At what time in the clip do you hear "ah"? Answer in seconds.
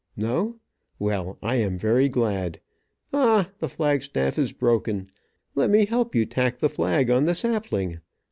3.13-3.51